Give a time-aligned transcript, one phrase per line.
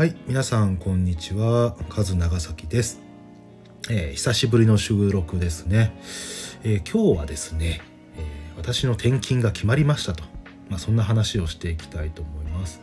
[0.00, 1.76] はい皆さんこんにちは。
[1.90, 3.02] カズ長崎です、
[3.90, 5.92] えー、久しぶりの収録ですね、
[6.64, 7.82] えー、今日はですね、
[8.16, 10.24] えー、私の転勤が決まりましたと、
[10.70, 12.80] まあ、そんな話をしていきたいと思います。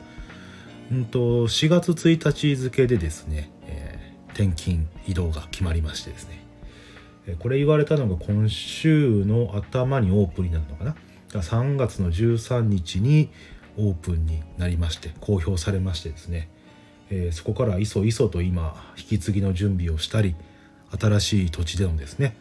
[0.91, 6.45] うんと4月1日付でですね、え転勤移動が決まりましてですね。
[7.39, 10.95] これ言われたのが今週の頭にオープンになるのかな。
[11.31, 13.31] 3月の13日に
[13.75, 16.51] オープンになりまして公表されましてですね。
[17.09, 20.35] えー、そこからいそいそと今引き継ぎの準備をしたり
[20.99, 22.35] 新しい土地でのですね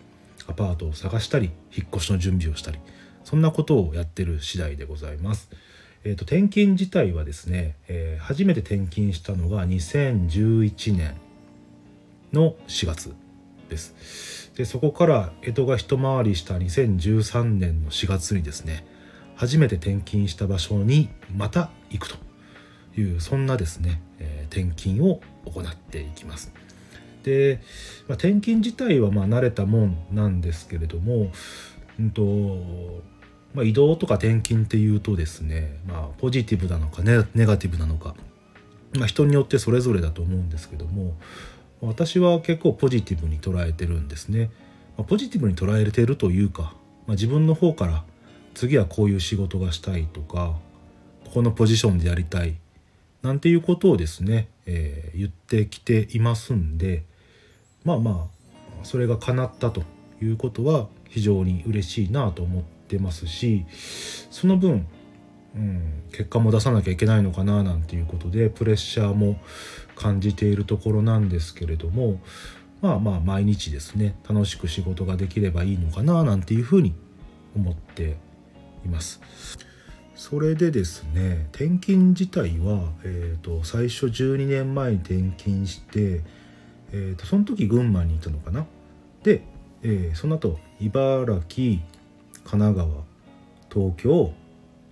[0.46, 2.78] アパートを探したり引っ越しの準備をしたり
[3.24, 5.50] そんなことをやってる次第でございます。
[6.04, 11.16] えーと、転勤自体はですね、えー、初めて転勤したのが2011年
[12.32, 13.12] の4月
[13.68, 14.52] です。
[14.54, 18.86] でそこから江戸が一回りした2013年の4月にですね
[19.34, 22.25] 初めて転勤した場所にまた行くと
[23.00, 26.52] いうそんなですね、えー、転勤を行っていきます。
[27.22, 27.60] で、
[28.08, 31.32] まあ、転勤自体はまあ慣れたもんなんですけれども、
[31.98, 33.02] うんと
[33.54, 38.14] まあ、移動とか転勤っていうとですね、まあ、ポジティブなのかネネガティブなのか、
[38.92, 41.14] まあ、人によってそれぞれだと思うんですけども
[41.80, 44.50] 私は結構ポジティブに捉えてるんですね。
[44.96, 46.74] まあ、ポジティブに捉えてるというか、
[47.06, 48.04] まあ、自分の方から
[48.54, 50.54] 次はこういう仕事がしたいとか
[51.24, 52.56] ここのポジションでやりたい
[53.26, 57.04] なんていうことをですね、えー、言ってきていますんで
[57.82, 59.82] まあまあそれが叶ったと
[60.22, 63.66] いうことは非常に嬉しいなと思ってますし
[64.30, 64.86] その分、
[65.56, 69.40] うん、結果も出さなきゃいけないのかななんていうことでプレッシャーも
[69.96, 72.20] 感じているところなんですけれども
[72.80, 76.94] まあまあ毎日ですね楽しく仕事ができればいいのかななんていうふうに
[77.56, 78.18] 思って
[78.84, 79.20] います。
[80.16, 86.22] それでですね転勤自体は、えーと、最初12年前に転勤して、
[86.90, 88.66] えーと、その時群馬にいたのかな。
[89.22, 89.42] で、
[89.82, 91.78] えー、その後茨城
[92.44, 92.88] 神奈川
[93.72, 94.32] 東京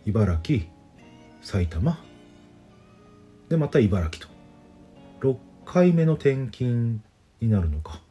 [0.04, 0.64] 茨城
[1.40, 1.98] 埼玉。
[3.48, 4.34] でまた茨城と。
[5.20, 7.00] 6回目の転勤
[7.40, 8.02] になるのか。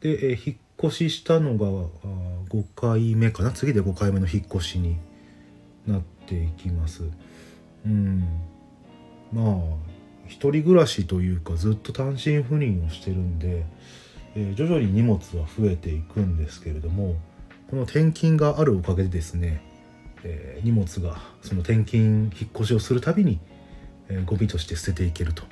[0.00, 1.66] で、えー、引っ越ししたのが
[2.50, 3.50] 5回目かな。
[3.50, 4.98] 次で5回目の引っ越しに
[5.86, 7.04] なってていきます。
[7.86, 8.24] うん
[9.32, 9.54] まあ
[10.26, 13.64] 一人暮らしというかずっと単身赴任をしてるんで、
[14.34, 17.16] えー、徐々に荷物は増えていくんですけれども
[17.68, 19.62] この転勤があるおかげでですね、
[20.22, 23.38] えー、荷物がその転勤引っ越しをするたびに、
[24.08, 25.42] えー、ゴミとして捨てていけると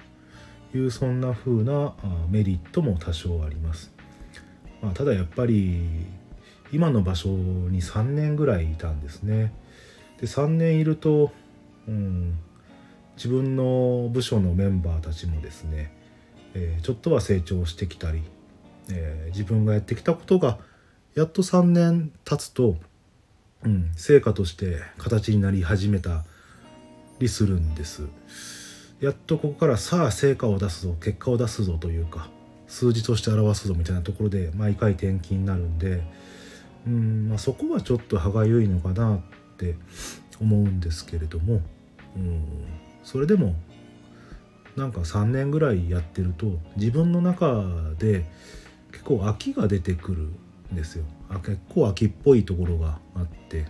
[0.74, 1.94] いうそんな風な
[2.30, 3.92] メリットも多少あります。
[4.80, 5.82] まあ、ただやっぱり
[6.72, 9.52] 今の場所に3年ぐらいいたんですね。
[10.22, 11.32] で3年いると、
[11.88, 12.38] うん、
[13.16, 15.92] 自分の部署のメンバーたちもですね、
[16.54, 18.22] えー、ちょっとは成長してきたり、
[18.88, 20.58] えー、自分がやってきたことが
[21.16, 22.76] やっと3年経つと、
[23.64, 26.24] うん、成果として形になり始めた
[27.18, 28.06] りするんです。
[29.00, 32.30] やっとここからさあ成果を出すぞ結果を出すぞというか
[32.68, 36.04] 数字として表すぞみたいなところで毎回転勤になるんで、
[36.86, 39.20] うんまあ、そこはちょっと歯がゆいのかなっ
[39.52, 39.76] って
[40.40, 41.60] 思うんですけれども、
[42.16, 42.44] うん、
[43.04, 43.54] それでも
[44.76, 47.64] なんか3年ぐらいやってると自分の中
[47.98, 48.24] で
[48.90, 50.22] 結構飽きが出てくる
[50.72, 53.66] んですよあ結構飽きっぽいところがあって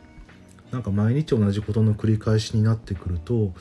[0.70, 3.53] なんか毎日同じことの繰り返しになってくると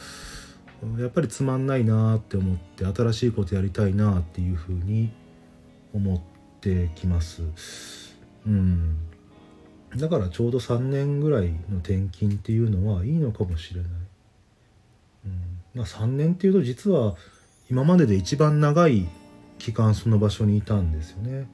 [0.98, 5.12] やっぱりつまんないなって思って新しいことやりたいなっていうふうに
[5.94, 6.20] 思っ
[6.60, 7.44] てきます。
[8.48, 8.98] うん
[9.96, 13.92] だからちょうど3年ぐらいの転勤っていうのはいいのかもしれない。
[15.26, 15.32] うん
[15.76, 17.16] まあ、3年っていうと実は
[17.70, 19.08] 今までで一番長い
[19.60, 21.48] 期間その場所にいたんですよね。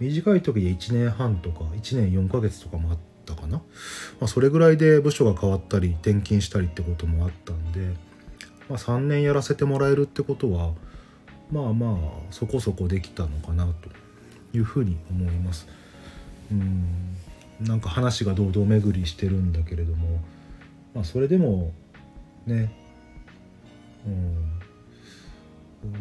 [0.00, 3.58] 短い時で1年半とか1年4ヶ月とかもあったかな。
[3.58, 3.62] ま
[4.22, 7.94] あ、それぐらいで部署が変わったり転勤したりってこともあったんで、
[8.68, 10.72] まあ、3年やらせてもらえるってことは
[11.50, 13.90] まあまあそこそこできたのかなと
[14.56, 15.68] いうふうに思います。
[16.50, 17.16] うん
[17.60, 20.20] なんか話が堂々巡りしてるんだけれども、
[20.94, 21.72] まあ、それでも
[22.46, 22.72] ね、
[24.06, 24.62] うん、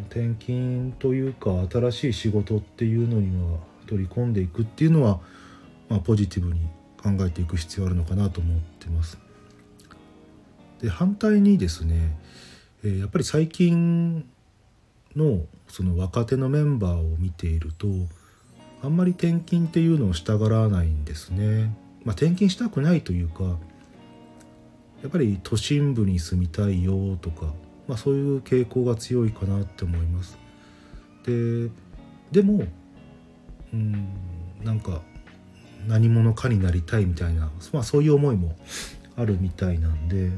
[0.10, 5.20] 転勤というか新しい仕事っていうのには取り込んでいくっていうのは、
[5.90, 6.62] まあ、ポジティブに
[7.02, 9.18] 考えていく必要あるのかなと思ってます。
[10.82, 12.18] で反対にですね、
[12.84, 14.26] えー、やっぱり最近
[15.16, 17.88] のその若手のメンバーを見ていると
[18.84, 21.76] あんまり転勤っていうのをしたがらないんですね。
[22.04, 27.54] まあ、転勤したくないというかやっぱり都心部に住みたいよとか
[27.88, 30.38] まあ、そういう傾向が強いかなって思います。
[31.26, 31.70] で
[32.32, 32.66] でも
[33.74, 34.08] うん
[34.64, 35.02] なんか
[35.88, 38.56] 何者かになりたいみたいな、まあ、そういう思いも
[39.18, 40.32] あるみたいなんで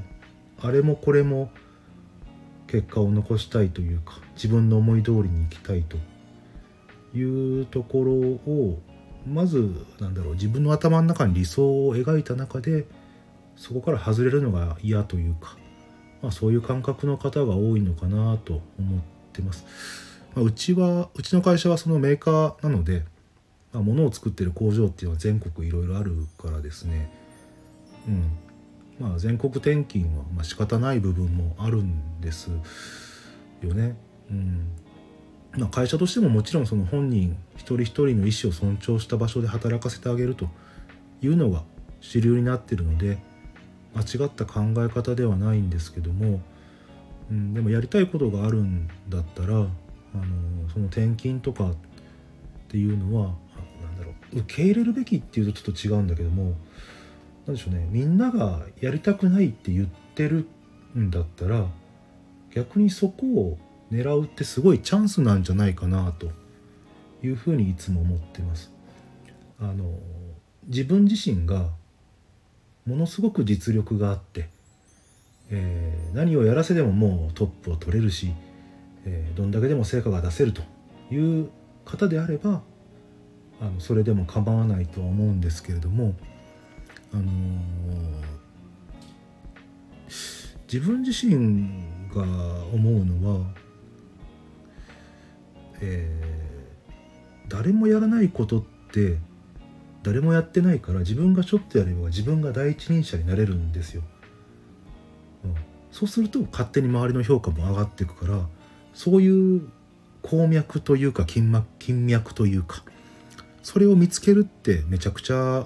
[0.60, 1.52] あれもこれも
[2.68, 5.98] 結果を残したいというか自分の思い通りに行きたいと
[7.16, 8.80] いうところを
[9.28, 12.86] まずなんだろう自分の頭の中に理想を描いた中で
[13.56, 15.58] そこから外れるのが嫌というか、
[16.22, 19.02] まあ、そういう感覚の方が多いのかなと思っ
[19.34, 19.66] てます。
[20.36, 23.04] まあ、うちはうちの会社はそのメーカーなので、
[23.72, 27.10] まあ、物を作ってる工場っていうのは全国いろいろあるからですね、
[28.08, 28.38] うん
[29.00, 32.52] まあ、全国転勤はまあ仕方ない部分もあるんです
[33.62, 33.96] よね。
[34.30, 34.68] うん
[35.58, 40.50] まあ、会社としてももちろんその本人一人一人の意思を尊重した場所で働かせてあげると
[41.22, 41.64] いうのが
[42.02, 43.18] 主流になってるので
[43.96, 46.42] 間違った考え方ではないんですけども、
[47.32, 49.66] うん、でもやりたいことがあるんだったらあの
[50.74, 51.76] その転勤とかっ
[52.68, 53.34] ていうのは
[53.82, 56.54] 何だろう受け入れるべきっていうとちょっと違うんだけども
[57.48, 60.48] 何でしょうねみんながやりたくないって言ってる
[60.98, 61.66] んだったら
[62.54, 63.58] 逆にそこを
[63.96, 66.32] 狙うってすごいチャンスなんじゃないかなと
[67.24, 68.72] いうふうにいつも思ってます。
[69.60, 69.98] あの
[70.68, 71.70] 自分自身が
[72.86, 74.50] ものすごく実力があって、
[75.50, 78.34] えー、何をやらせでももうトップを取れるし、
[79.06, 80.62] えー、どんだけでも成果が出せると
[81.12, 81.50] いう
[81.86, 82.62] 方であれば
[83.62, 86.14] あのそれでも構わないとは思うんですけれども、
[87.14, 87.28] あのー、
[90.72, 92.24] 自分自身が
[92.74, 93.46] 思うのは
[95.86, 99.18] えー、誰もやらないことって
[100.04, 104.04] 誰もやってないから自分がちょっとやれば自分が第一人者になれるんですよ。
[105.44, 105.56] うん、
[105.92, 108.48] そうすると勝手に周りの評価も上がっていくから
[108.94, 109.68] そういう
[110.22, 112.84] 鉱脈というか金脈金脈というか
[113.62, 115.66] それを見つけるってめちゃくちゃ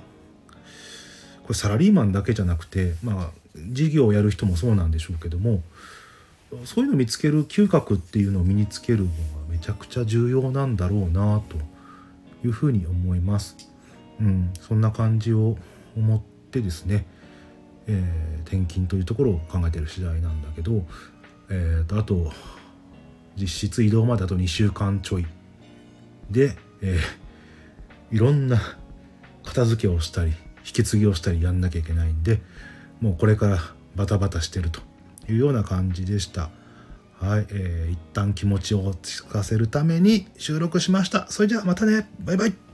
[1.43, 5.63] これサラリーマンだけじゃなくてまあ事業をやる人もそうなんでしょうけども
[6.65, 9.11] そういうのを見つける嗅覚っていうのを身につけるのが
[9.59, 11.57] ちゃくちゃ重要なんだろうなと
[12.45, 13.55] いうふうに思います。
[14.19, 15.57] うん、そんな感じを
[15.95, 16.21] 思っ
[16.51, 17.05] てですね、
[17.87, 20.83] えー、転勤というところを考えてる次第なんだけど、
[21.49, 22.31] えーと、あと
[23.35, 25.25] 実質移動まであと2週間ちょい
[26.29, 28.59] で、えー、いろんな
[29.43, 30.31] 片付けをしたり
[30.65, 32.41] 引き継ぎをしたりやんなきゃいけないんで
[33.01, 33.57] もうこれから
[33.95, 34.81] バタバタしてると
[35.29, 36.49] いうような感じでした。
[37.19, 41.27] はい、えー、一旦気持ちを落ち着かせるために収録しました。
[41.29, 42.09] それじゃあまたね。
[42.19, 42.68] バイバイ。